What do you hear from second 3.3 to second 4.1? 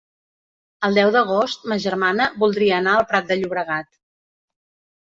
de Llobregat.